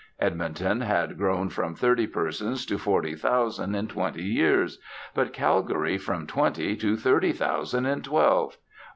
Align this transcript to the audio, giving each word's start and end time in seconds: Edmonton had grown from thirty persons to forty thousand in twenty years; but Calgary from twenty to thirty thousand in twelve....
Edmonton 0.19 0.81
had 0.81 1.15
grown 1.15 1.49
from 1.49 1.75
thirty 1.75 2.07
persons 2.07 2.65
to 2.65 2.79
forty 2.79 3.13
thousand 3.13 3.75
in 3.75 3.87
twenty 3.87 4.23
years; 4.23 4.79
but 5.13 5.31
Calgary 5.31 5.99
from 5.99 6.25
twenty 6.25 6.75
to 6.77 6.95
thirty 6.97 7.31
thousand 7.31 7.85
in 7.85 8.01
twelve.... 8.01 8.57